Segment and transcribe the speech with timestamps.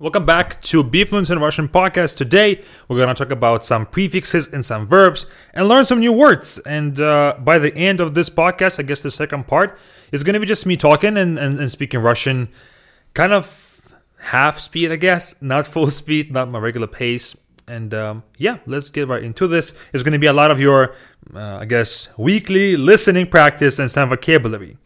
[0.00, 2.16] Welcome back to Be Fluent in Russian podcast.
[2.16, 6.12] Today, we're going to talk about some prefixes and some verbs and learn some new
[6.12, 6.58] words.
[6.58, 9.76] And uh, by the end of this podcast, I guess the second part
[10.12, 12.48] is going to be just me talking and, and, and speaking Russian,
[13.14, 13.82] kind of
[14.18, 17.36] half speed, I guess, not full speed, not my regular pace.
[17.66, 19.74] And um, yeah, let's get right into this.
[19.92, 20.94] It's going to be a lot of your,
[21.34, 24.76] uh, I guess, weekly listening practice and some vocabulary.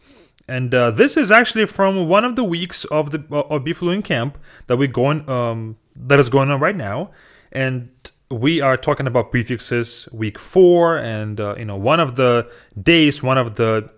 [0.47, 4.03] And uh, this is actually from one of the weeks of the of Be Fluent
[4.03, 4.37] Camp
[4.67, 7.11] that we going um, that is going on right now,
[7.51, 7.89] and
[8.29, 12.51] we are talking about prefixes week four, and uh, you know one of the
[12.81, 13.89] days, one of the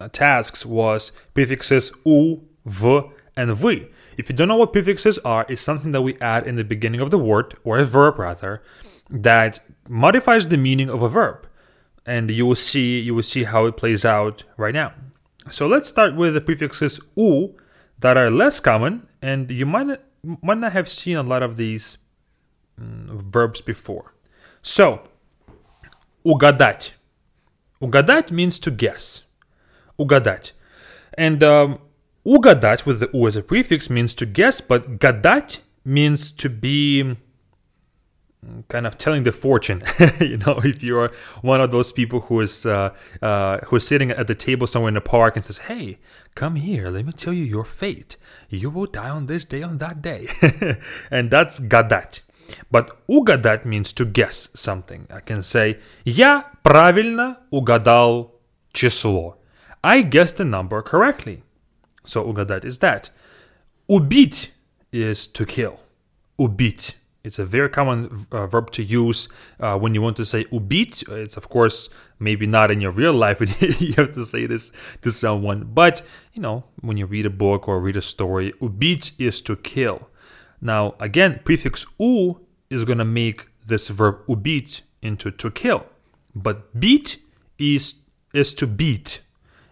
[0.00, 3.00] uh, tasks was prefixes u, v,
[3.36, 3.86] and v.
[4.16, 7.00] If you don't know what prefixes are, it's something that we add in the beginning
[7.00, 8.62] of the word or a verb rather
[9.10, 11.48] that modifies the meaning of a verb,
[12.06, 14.92] and you will see you will see how it plays out right now.
[15.49, 17.55] So let's start with the prefixes u
[17.99, 20.01] that are less common, and you might not,
[20.41, 21.97] might not have seen a lot of these
[22.77, 24.13] um, verbs before.
[24.61, 25.01] So,
[26.25, 26.91] угадать.
[27.81, 29.25] Угадать means to guess.
[29.99, 30.53] Угадать.
[31.17, 31.79] And um,
[32.25, 37.17] угадать with the u as a prefix means to guess, but гадать means to be
[38.67, 39.83] kind of telling the fortune.
[40.19, 44.11] you know, if you're one of those people who is uh, uh, who is sitting
[44.11, 45.99] at the table somewhere in the park and says, "Hey,
[46.35, 48.17] come here, let me tell you your fate.
[48.49, 50.27] You will die on this day on that day,"
[51.11, 52.21] and that's гадать.
[52.69, 55.07] But угадать means to guess something.
[55.09, 58.31] I can say, "Я правильно угадал
[58.73, 59.37] число."
[59.83, 61.43] I guessed the number correctly.
[62.05, 63.09] So угадать is that.
[63.89, 64.51] Убить
[64.91, 65.79] is to kill.
[66.37, 69.28] Убить it's a very common uh, verb to use
[69.60, 71.08] uh, when you want to say ubit.
[71.10, 71.88] It's of course
[72.18, 73.40] maybe not in your real life
[73.80, 74.70] you have to say this
[75.02, 76.02] to someone, but
[76.32, 80.08] you know when you read a book or read a story, ubit is to kill.
[80.60, 82.40] Now again, prefix u
[82.70, 85.86] is going to make this verb ubit into to kill,
[86.34, 87.18] but beat
[87.58, 87.96] is
[88.32, 89.22] is to beat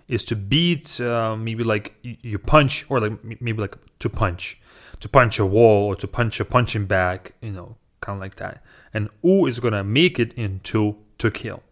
[0.07, 4.61] is to beat uh, maybe like you punch or like maybe like to punch
[5.01, 8.35] to punch a wall or to punch a punching bag, you know, kind of like
[8.35, 8.63] that.
[8.93, 11.63] And U is going to make it into to kill.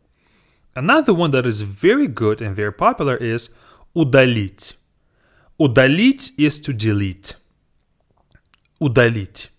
[0.75, 3.49] Another one that is very good and very popular is
[3.95, 4.73] удалить.
[5.59, 7.35] Удалить is to delete.
[8.81, 9.49] Удалить.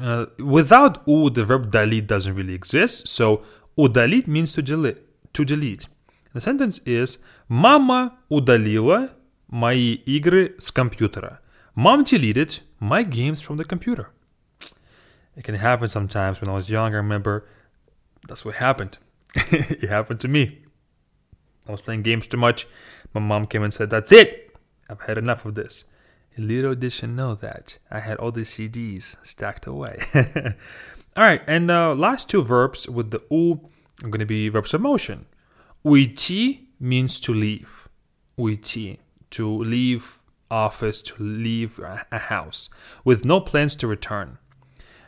[0.00, 3.08] Uh, without u, the verb далить doesn't really exist.
[3.08, 3.42] So
[3.76, 4.98] удалить means to delete.
[5.32, 5.86] To delete.
[6.34, 7.18] The sentence is
[7.48, 9.10] Мама удалила
[9.48, 11.40] мои игры с компьютера.
[11.74, 14.08] Mom deleted my games from the computer.
[15.36, 16.92] It can happen sometimes when I was young.
[16.94, 17.46] I remember
[18.26, 18.98] that's what happened.
[19.34, 20.62] it happened to me.
[21.66, 22.66] I was playing games too much.
[23.14, 24.54] My mom came and said, That's it.
[24.88, 25.84] I've had enough of this.
[26.36, 29.98] Little did she know that I had all these CDs stacked away.
[31.16, 33.68] all right, and uh, last two verbs with the u
[34.02, 35.26] are going to be verbs of motion.
[35.84, 37.88] Уйти means to leave.
[38.38, 38.98] Уйти,
[39.30, 40.20] to leave
[40.50, 42.68] office to leave a house
[43.04, 44.38] with no plans to return.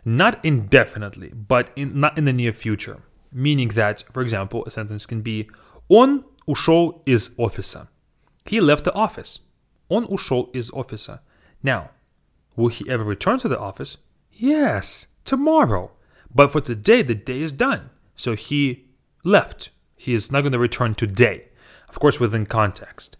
[0.04, 3.03] Not indefinitely, but in, not in the near future.
[3.32, 5.48] Meaning that, for example, a sentence can be
[5.88, 7.88] Он ушел из офиса.
[8.44, 9.41] He left the office.
[9.88, 11.20] Он ушел из офиса.
[11.62, 11.91] Now,
[12.56, 13.98] will he ever return to the office?
[14.32, 15.93] Yes, tomorrow.
[16.34, 17.91] But for today, the day is done.
[18.16, 18.87] So he
[19.25, 19.70] left.
[19.97, 21.48] He is not going to return today.
[21.88, 23.16] Of course, within context.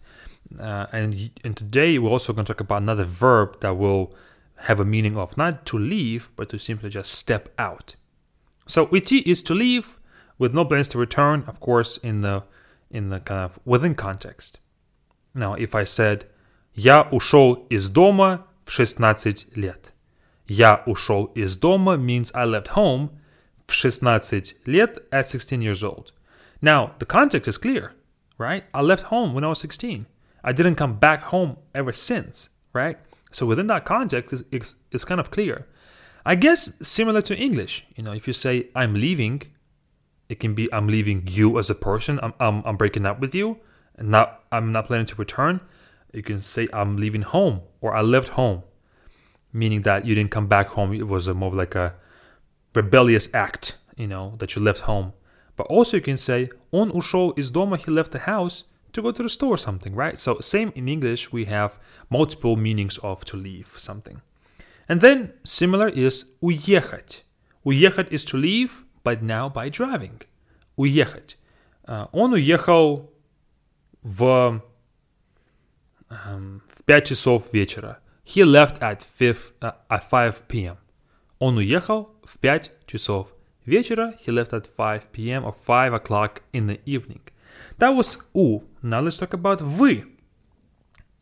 [0.59, 4.13] Uh, and and today we're also going to talk about another verb that will
[4.67, 7.95] have a meaning of not to leave, but to simply just step out.
[8.67, 9.97] So uйти is to leave
[10.37, 12.43] with no plans to return, of course, in the
[12.89, 14.59] in the kind of within context.
[15.33, 16.25] Now, if I said
[16.73, 19.91] "Я ушел из дома в 16 лет,"
[20.47, 23.09] "Я ушел из дома" means I left home
[23.67, 26.11] в 16 лет at 16 years old.
[26.60, 27.92] Now, the context is clear,
[28.36, 28.64] right?
[28.74, 30.06] I left home when I was 16.
[30.42, 32.98] I didn't come back home ever since, right?
[33.30, 35.66] So within that context, it's, it's, it's, kind of clear.
[36.24, 39.42] I guess similar to English, you know, if you say I'm leaving,
[40.28, 42.20] it can be I'm leaving you as a person.
[42.22, 43.58] I'm I'm, I'm breaking up with you,
[43.96, 45.60] and not I'm not planning to return.
[46.12, 48.62] You can say I'm leaving home or I left home,
[49.52, 50.92] meaning that you didn't come back home.
[50.92, 51.94] It was a more like a
[52.74, 55.12] rebellious act, you know, that you left home.
[55.57, 57.77] But also you can say он ушел из дома.
[57.77, 60.17] He left the house to go to the store or something, right?
[60.17, 61.77] So same in English, we have
[62.09, 64.21] multiple meanings of to leave something.
[64.87, 67.23] And then similar is уехать.
[67.65, 70.21] Уехать is to leave, but now by driving.
[70.77, 71.37] Уехать.
[71.87, 73.11] Uh, он уехал
[74.03, 74.61] в,
[76.09, 77.99] um, в 5 часов вечера.
[78.25, 80.77] He left at 5, uh, at 5 p.m.
[81.39, 83.33] Он уехал в 5 часов
[83.67, 84.13] вечера.
[84.19, 85.45] He left at 5 p.m.
[85.45, 87.21] or 5 o'clock in the evening.
[87.79, 88.63] That was у.
[88.81, 90.05] Now let's talk about вы.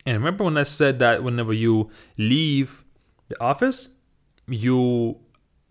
[0.04, 2.84] And remember when I said that whenever you leave
[3.28, 3.88] the office,
[4.48, 5.16] you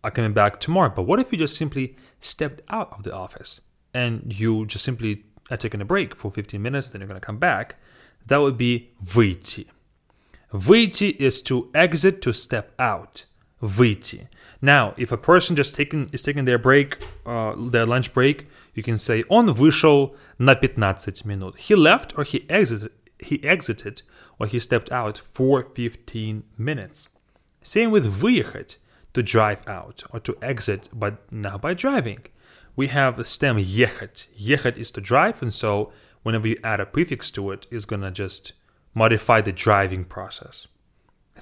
[0.03, 0.89] are coming back tomorrow.
[0.89, 3.61] But what if you just simply stepped out of the office
[3.93, 7.25] and you just simply are taking a break for 15 minutes, then you're going to
[7.25, 7.75] come back?
[8.27, 9.67] That would be выйти.
[10.53, 13.25] Выйти is to exit, to step out.
[13.61, 14.27] Выйти.
[14.61, 18.83] Now, if a person just taking is taking their break, uh, their lunch break, you
[18.83, 21.57] can say он вышел на 15 минут.
[21.57, 24.01] He left or he exited, he exited
[24.39, 27.07] or he stepped out for 15 minutes.
[27.61, 28.77] Same with выехать,
[29.13, 32.19] to drive out or to exit, but now by driving.
[32.75, 34.27] We have the stem ехать.
[34.37, 35.91] Ехать is to drive, and so
[36.23, 38.53] whenever you add a prefix to it, it's gonna just
[38.93, 40.67] modify the driving process.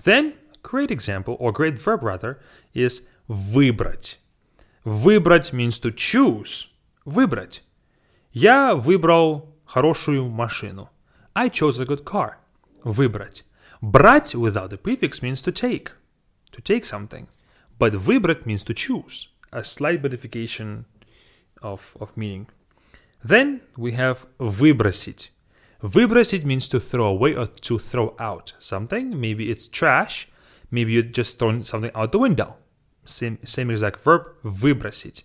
[0.03, 2.39] Then, a great example, or great verb rather,
[2.73, 4.17] is выбрать.
[4.85, 6.67] Выбрать means to choose.
[7.05, 7.63] Выбрать.
[8.31, 10.89] Я выбрал хорошую машину.
[11.35, 12.37] I chose a good car.
[12.83, 13.43] Выбрать.
[13.81, 15.91] Брать without the prefix means to take.
[16.51, 17.27] To take something.
[17.77, 19.29] But выбрать means to choose.
[19.51, 20.85] A slight modification
[21.61, 22.47] of, of meaning.
[23.23, 25.31] Then we have выбросить.
[25.81, 29.19] Выбросить means to throw away or to throw out something.
[29.19, 30.27] Maybe it's trash.
[30.71, 32.55] Maybe you just thrown something out the window.
[33.05, 35.23] Same, same exact verb выбросить.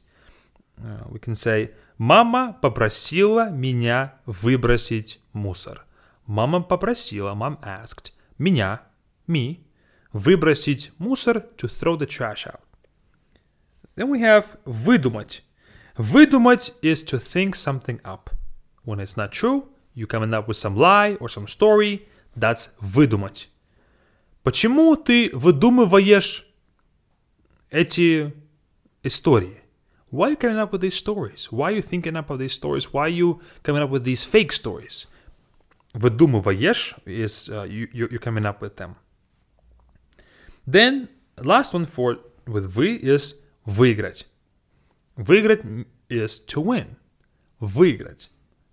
[0.83, 5.87] Uh, we can say Мама попросила меня выбросить мусор.
[6.27, 8.83] Мама попросила, mom asked, меня,
[9.29, 9.61] me,
[10.13, 12.61] выбросить мусор, to throw the trash out.
[13.95, 15.43] Then we have выдумать.
[15.97, 18.31] Выдумать is to think something up.
[18.85, 23.47] When it's not true, you coming up with some lie or some story, that's выдумать.
[24.43, 26.47] Почему ты выдумываешь
[27.71, 28.35] эти
[29.03, 29.61] истории?
[30.11, 31.51] Why are you coming up with these stories?
[31.51, 32.93] Why are you thinking up of these stories?
[32.93, 35.09] Why are you coming up with these fake stories?
[35.95, 38.97] Выдумываешь is uh, you, you're coming up with them.
[40.67, 41.09] Then
[41.43, 44.27] last one for with вы is выиграть.
[45.17, 45.65] Выиграть
[46.09, 46.97] is to win.
[47.61, 48.29] Выиграть.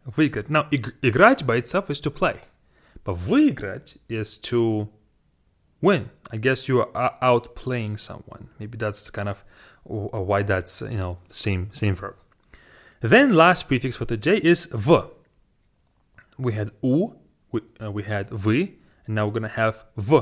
[0.06, 0.50] Выиграть.
[0.50, 0.68] Now
[1.02, 2.42] играть by itself is to play.
[3.04, 4.90] But выиграть is to
[5.81, 6.11] win.
[6.31, 8.49] I guess you are out playing someone.
[8.59, 9.45] Maybe that's kind of
[9.89, 12.17] uh, why that's uh, you know same same verb.
[13.01, 15.01] Then last prefix for today is v.
[16.39, 17.15] We had u,
[17.53, 18.77] we, uh, we had v,
[19.07, 20.21] and now we're gonna have v.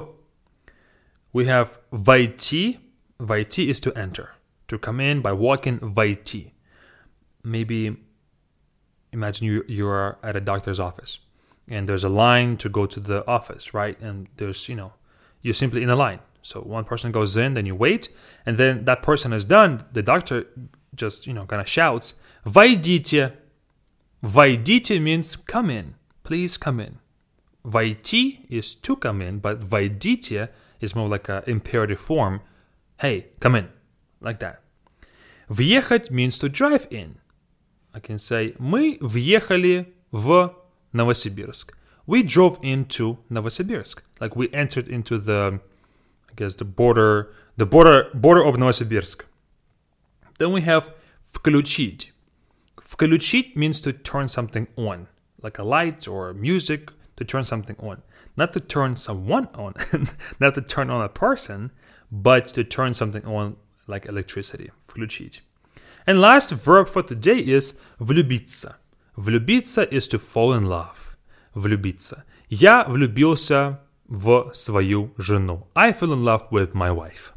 [1.32, 2.78] We have vaiti.
[3.20, 4.32] Vaiti is to enter,
[4.68, 6.50] to come in by walking vaiti.
[7.42, 7.96] Maybe
[9.12, 11.20] imagine you you are at a doctor's office,
[11.68, 13.98] and there's a line to go to the office, right?
[14.00, 14.92] And there's you know
[15.43, 16.19] you're simply in a line.
[16.41, 18.09] So one person goes in, then you wait,
[18.45, 19.85] and then that person is done.
[19.91, 20.45] The doctor
[20.95, 22.13] just, you know, kind of shouts,
[22.45, 23.33] "Войдите."
[24.23, 25.95] "Войдите" means come in.
[26.23, 26.99] Please come in.
[27.65, 32.41] "Войти" is to come in, but "войдите" is more like an imperative form.
[32.97, 33.69] Hey, come in.
[34.21, 34.61] Like that.
[35.49, 37.17] Въехать means to drive in.
[37.93, 40.53] I can say мы въехали в
[40.93, 41.73] Новосибирск.
[42.05, 43.99] We drove into Novosibirsk.
[44.19, 45.59] Like we entered into the
[46.29, 49.21] I guess the border the border border of Novosibirsk.
[50.39, 50.93] Then we have
[51.31, 52.11] включить.
[52.81, 55.07] Включить means to turn something on,
[55.41, 58.01] like a light or music to turn something on.
[58.35, 59.75] Not to turn someone on,
[60.39, 61.71] not to turn on a person,
[62.11, 64.71] but to turn something on like electricity.
[64.87, 65.41] Включить.
[66.07, 68.75] And last verb for today is влюбиться.
[69.17, 71.12] Влюбиться is to fall in love.
[71.53, 72.25] Влюбиться.
[72.49, 75.67] Я влюбился в свою жену.
[75.75, 77.31] I fell in love with my wife.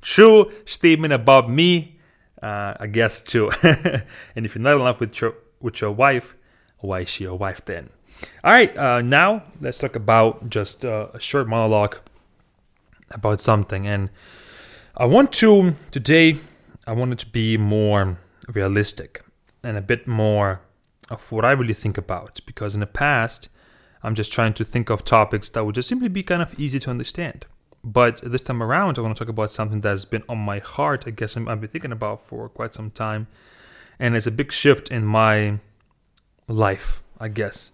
[0.00, 1.98] True statement about me,
[2.42, 3.50] uh, I guess too.
[4.34, 6.34] and if you're not in love with your with your wife,
[6.78, 7.90] why is she your wife then?
[8.42, 11.96] All right, uh, now let's talk about just uh, a short monologue
[13.10, 13.86] about something.
[13.86, 14.10] And
[14.96, 16.36] I want to today.
[16.86, 19.22] I want it to be more realistic
[19.62, 20.60] and a bit more
[21.09, 23.49] of what I really think about because in the past
[24.03, 26.79] I'm just trying to think of topics that would just simply be kind of easy
[26.79, 27.45] to understand.
[27.83, 30.59] But this time around, I want to talk about something that has been on my
[30.59, 31.05] heart.
[31.07, 33.27] I guess I've been thinking about for quite some time,
[33.99, 35.59] and it's a big shift in my
[36.47, 37.01] life.
[37.19, 37.71] I guess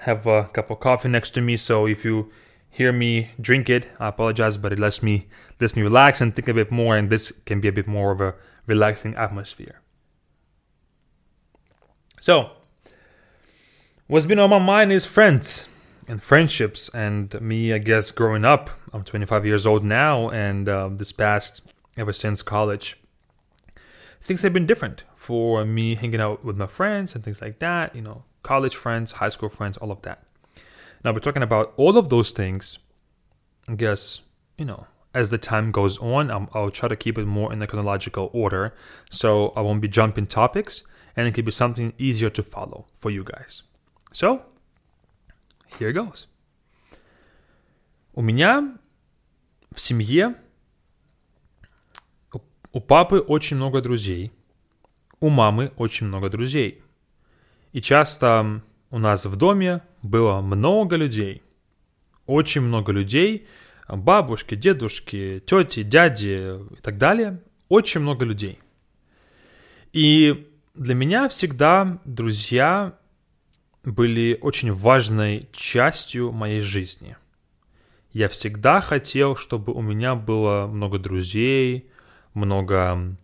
[0.00, 2.30] I have a cup of coffee next to me, so if you
[2.70, 5.28] hear me drink it, I apologize, but it lets me
[5.60, 8.10] lets me relax and think a bit more, and this can be a bit more
[8.10, 8.34] of a
[8.66, 9.80] relaxing atmosphere.
[12.20, 12.50] So,
[14.12, 15.66] what's been on my mind is friends
[16.06, 18.68] and friendships and me, I guess, growing up.
[18.92, 21.62] I'm 25 years old now, and uh, this past
[21.96, 22.98] ever since college,
[24.20, 27.96] things have been different for me hanging out with my friends and things like that.
[27.96, 30.22] You know, college friends, high school friends, all of that.
[31.02, 32.80] Now we're talking about all of those things.
[33.66, 34.20] I guess
[34.58, 37.60] you know as the time goes on, i will try to keep it more in
[37.60, 38.74] the chronological order,
[39.08, 40.82] so I won't be jumping topics,
[41.16, 43.62] and it can be something easier to follow for you guys.
[44.12, 44.42] So
[45.78, 46.26] here goes.
[48.14, 48.76] У меня
[49.74, 50.34] в семье
[52.72, 54.32] у папы очень много друзей,
[55.20, 56.82] у мамы очень много друзей.
[57.72, 61.42] И часто у нас в доме было много людей.
[62.26, 63.46] Очень много людей,
[63.88, 67.42] бабушки, дедушки, тети, дяди и так далее.
[67.68, 68.58] Очень много людей.
[69.92, 72.98] И для меня всегда друзья
[73.84, 77.16] были очень важной частью моей жизни.
[78.12, 81.90] Я всегда хотел, чтобы у меня было много друзей,
[82.34, 83.16] много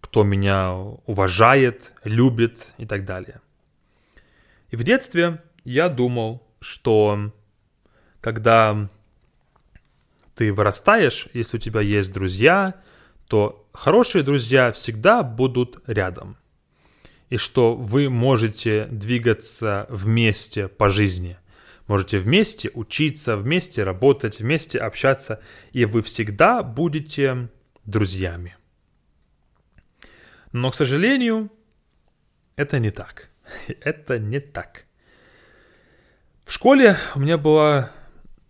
[0.00, 3.40] кто меня уважает, любит и так далее.
[4.70, 7.30] И в детстве я думал, что
[8.20, 8.88] когда
[10.34, 12.74] ты вырастаешь, если у тебя есть друзья,
[13.26, 16.36] то хорошие друзья всегда будут рядом.
[17.30, 21.38] И что вы можете двигаться вместе по жизни.
[21.86, 25.40] Можете вместе учиться, вместе работать, вместе общаться,
[25.72, 27.48] и вы всегда будете
[27.84, 28.56] друзьями.
[30.52, 31.50] Но, к сожалению,
[32.56, 33.30] это не так.
[33.80, 34.84] Это не так.
[36.44, 37.90] В школе у меня было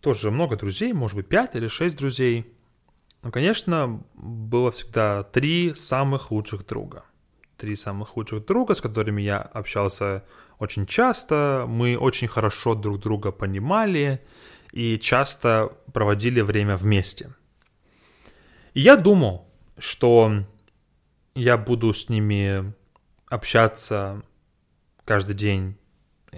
[0.00, 2.52] тоже много друзей, может быть, пять или шесть друзей.
[3.22, 7.04] Но, конечно, было всегда три самых лучших друга.
[7.58, 10.24] Три самых лучших друга, с которыми я общался
[10.60, 11.64] очень часто.
[11.66, 14.24] Мы очень хорошо друг друга понимали
[14.72, 17.34] и часто проводили время вместе.
[18.74, 20.44] И я думал, что
[21.34, 22.72] я буду с ними
[23.26, 24.22] общаться
[25.04, 25.76] каждый день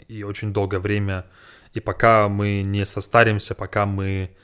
[0.09, 1.27] и очень долгое время,
[1.75, 4.35] и пока мы не состаримся, пока мы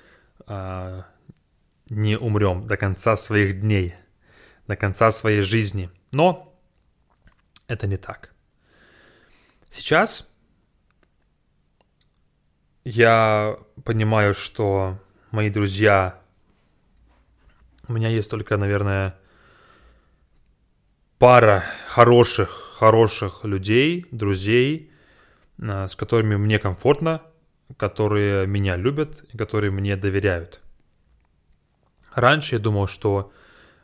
[0.46, 1.02] э,
[1.88, 3.94] не умрем до конца своих дней,
[4.66, 5.88] до конца своей жизни.
[6.12, 6.52] Но
[7.68, 8.32] это не так.
[9.70, 10.28] Сейчас
[12.84, 14.98] я понимаю, что
[15.30, 16.20] мои друзья,
[17.88, 19.18] у меня есть только, наверное,
[21.18, 24.90] пара хороших, хороших людей, друзей,
[25.60, 27.22] а, с которыми мне комфортно,
[27.76, 30.60] которые меня любят и которые мне доверяют.
[32.14, 33.32] Раньше я думал, что,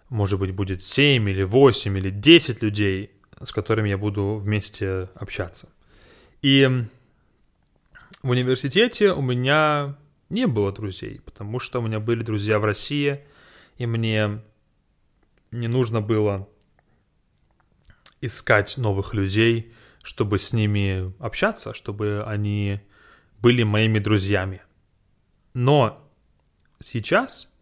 [0.09, 5.69] может быть, будет 7 или 8 или 10 людей, с которыми я буду вместе общаться.
[6.43, 6.69] И
[8.23, 9.97] в университете у меня
[10.29, 13.25] не было друзей, потому что у меня были друзья в России,
[13.79, 14.41] и мне
[15.51, 16.49] не нужно было
[18.21, 19.73] искать новых людей,
[20.03, 22.81] чтобы с ними общаться, чтобы они
[23.41, 24.63] были моими друзьями.
[25.55, 26.09] Но
[26.79, 27.53] сейчас,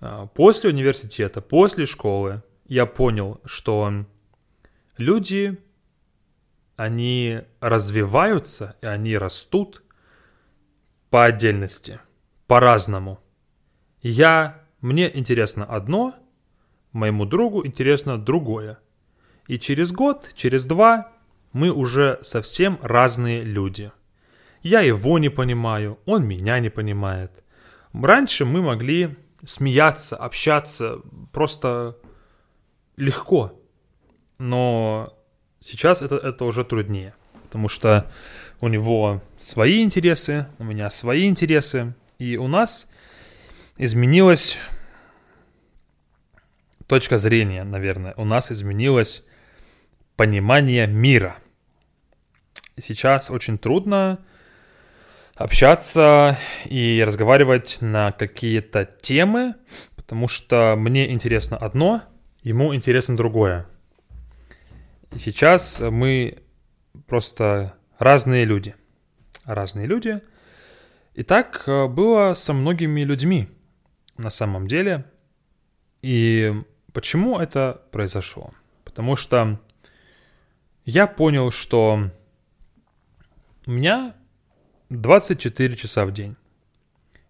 [0.00, 4.06] а, после университета, после школы, я понял, что
[4.96, 5.58] люди,
[6.76, 9.82] они развиваются и они растут
[11.10, 12.00] по отдельности,
[12.46, 13.20] по-разному.
[14.02, 16.14] Я, мне интересно одно,
[16.92, 18.78] моему другу интересно другое–
[19.46, 21.12] и через год, через два
[21.52, 23.92] мы уже совсем разные люди.
[24.62, 27.44] Я его не понимаю, он меня не понимает.
[27.92, 31.00] Раньше мы могли смеяться, общаться
[31.32, 31.96] просто
[32.96, 33.60] легко.
[34.38, 35.12] Но
[35.60, 37.14] сейчас это, это уже труднее.
[37.44, 38.10] Потому что
[38.60, 41.94] у него свои интересы, у меня свои интересы.
[42.18, 42.90] И у нас
[43.76, 44.58] изменилась
[46.86, 48.14] точка зрения, наверное.
[48.16, 49.24] У нас изменилась
[50.16, 51.36] понимание мира.
[52.78, 54.18] Сейчас очень трудно
[55.34, 59.54] общаться и разговаривать на какие-то темы,
[59.94, 62.02] потому что мне интересно одно,
[62.42, 63.66] ему интересно другое.
[65.18, 66.42] Сейчас мы
[67.06, 68.74] просто разные люди.
[69.44, 70.20] Разные люди.
[71.14, 73.48] И так э, было со многими людьми
[74.18, 75.04] на самом деле.
[76.02, 76.52] И
[76.92, 78.50] почему это произошло?
[78.84, 79.60] Потому что
[80.84, 82.10] я понял, что
[83.66, 84.14] у меня
[84.90, 86.36] 24 часа в день.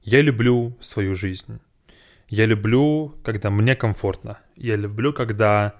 [0.02, 1.60] Я люблю свою жизнь.
[2.28, 4.38] Я люблю, когда мне комфортно.
[4.56, 5.74] Я люблю, когда...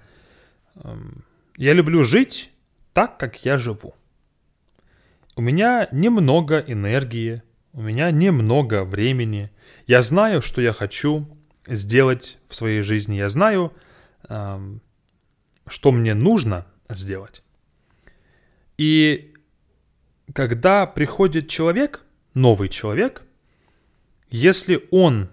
[0.75, 1.23] Эм,
[1.57, 2.51] я люблю жить
[2.93, 3.95] так, как я живу.
[5.35, 9.51] у меня немного энергии, у меня немного времени.
[9.85, 11.27] Я знаю, что я хочу
[11.67, 13.15] сделать в своей жизни.
[13.15, 13.71] Я знаю,
[14.29, 14.81] эм,
[15.67, 17.43] что мне нужно сделать.
[18.77, 19.33] И
[20.33, 23.23] когда приходит человек, новый человек,
[24.29, 25.29] если он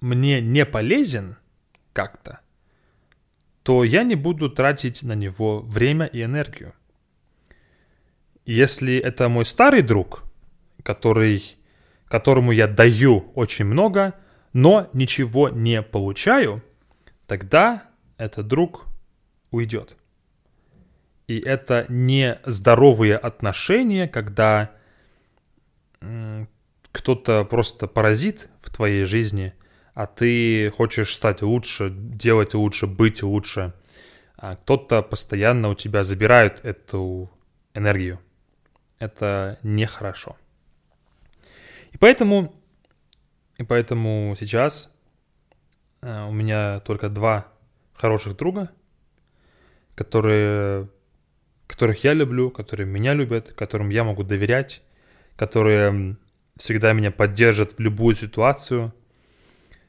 [0.00, 1.36] мне не полезен
[1.92, 2.40] как-то,
[3.64, 6.74] то я не буду тратить на него время и энергию.
[8.44, 10.22] Если это мой старый друг,
[10.82, 11.42] который,
[12.06, 14.14] которому я даю очень много,
[14.52, 16.62] но ничего не получаю,
[17.26, 17.84] тогда
[18.18, 18.84] этот друг
[19.50, 19.96] уйдет.
[21.26, 24.72] И это не здоровые отношения, когда
[26.92, 29.54] кто-то просто паразит в твоей жизни,
[29.94, 33.72] а ты хочешь стать лучше, делать лучше, быть лучше.
[34.36, 37.30] А кто-то постоянно у тебя забирает эту
[37.74, 38.20] энергию.
[38.98, 40.36] Это нехорошо.
[41.92, 42.54] И поэтому,
[43.56, 44.92] и поэтому сейчас
[46.02, 47.46] э, у меня только два
[47.94, 48.70] хороших друга,
[49.94, 50.88] которые
[51.66, 54.82] которых я люблю, которые меня любят, которым я могу доверять,
[55.36, 56.16] которые
[56.56, 58.92] всегда меня поддержат в любую ситуацию.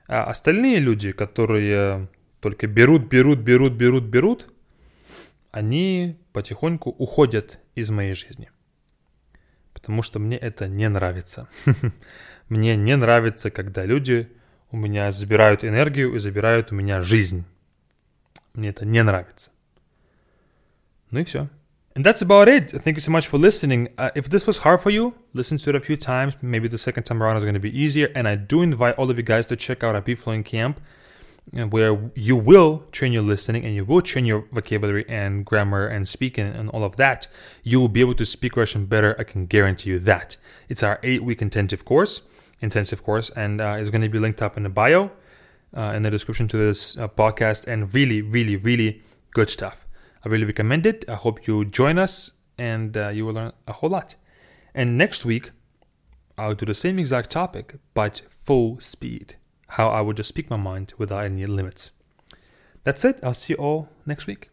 [0.08, 2.10] А остальные люди, которые
[2.40, 4.48] только берут, берут, берут, берут, берут,
[5.52, 8.52] они потихоньку уходят из моей жизни.
[9.74, 11.48] Потому что мне это не нравится.
[12.50, 14.32] Мне не нравится, когда люди
[14.70, 17.44] у меня забирают энергию и забирают у меня жизнь.
[18.54, 19.52] Мне это не нравится.
[21.10, 21.50] Ну и все.
[21.96, 22.72] And that's about it.
[22.72, 23.88] Thank you so much for listening.
[23.98, 26.36] Uh, if this was hard for you, listen to it a few times.
[26.42, 28.12] Maybe the second time around is going to be easier.
[28.14, 30.82] And I do invite all of you guys to check out our Be Fluent Camp,
[31.58, 35.88] uh, where you will train your listening and you will train your vocabulary and grammar
[35.88, 37.30] and speaking and all of that.
[37.64, 39.16] You will be able to speak Russian better.
[39.18, 40.36] I can guarantee you that.
[40.68, 42.24] It's our eight-week intensive course,
[42.60, 45.12] intensive course, and uh, it's going to be linked up in the bio,
[45.78, 49.85] uh, in the description to this uh, podcast, and really, really, really good stuff.
[50.26, 51.06] I really recommend it.
[51.08, 54.16] I hope you join us and uh, you will learn a whole lot.
[54.74, 55.52] And next week,
[56.38, 59.36] I'll do the same exact topic, but full speed.
[59.70, 61.92] How I would just speak my mind without any limits.
[62.84, 63.20] That's it.
[63.24, 64.50] I'll see you all next week.